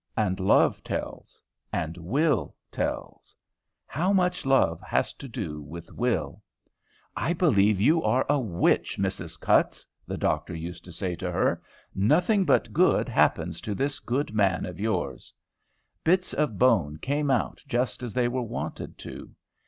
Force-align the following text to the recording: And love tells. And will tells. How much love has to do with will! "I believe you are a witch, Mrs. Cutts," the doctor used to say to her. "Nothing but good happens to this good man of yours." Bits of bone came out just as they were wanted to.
And 0.17 0.39
love 0.39 0.83
tells. 0.83 1.43
And 1.71 1.95
will 1.95 2.55
tells. 2.71 3.35
How 3.85 4.11
much 4.11 4.47
love 4.47 4.81
has 4.81 5.13
to 5.13 5.27
do 5.27 5.61
with 5.61 5.91
will! 5.91 6.41
"I 7.15 7.33
believe 7.33 7.79
you 7.79 8.01
are 8.01 8.25
a 8.27 8.39
witch, 8.39 8.97
Mrs. 8.97 9.39
Cutts," 9.39 9.85
the 10.07 10.17
doctor 10.17 10.55
used 10.55 10.83
to 10.85 10.91
say 10.91 11.15
to 11.17 11.31
her. 11.31 11.61
"Nothing 11.93 12.45
but 12.45 12.73
good 12.73 13.09
happens 13.09 13.61
to 13.61 13.75
this 13.75 13.99
good 13.99 14.33
man 14.33 14.65
of 14.65 14.79
yours." 14.79 15.31
Bits 16.03 16.33
of 16.33 16.57
bone 16.57 16.97
came 16.97 17.29
out 17.29 17.61
just 17.67 18.01
as 18.01 18.15
they 18.15 18.27
were 18.27 18.41
wanted 18.41 18.97
to. 19.05 19.29